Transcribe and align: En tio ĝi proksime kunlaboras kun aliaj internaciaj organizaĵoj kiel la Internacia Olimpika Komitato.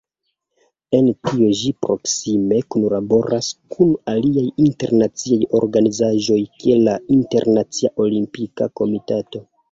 En 0.99 1.07
tio 1.27 1.47
ĝi 1.57 1.67
proksime 1.85 2.61
kunlaboras 2.75 3.49
kun 3.75 3.91
aliaj 4.13 4.45
internaciaj 4.67 5.37
organizaĵoj 5.59 6.39
kiel 6.63 6.81
la 6.87 6.95
Internacia 7.17 7.93
Olimpika 8.07 8.69
Komitato. 8.81 9.43